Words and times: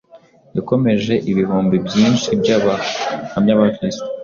yakomeje 0.55 1.13
ibihumbi 1.31 1.75
byinshi 1.87 2.29
by’abahamya 2.41 3.53
ba 3.59 3.67
Kristo 3.75 4.07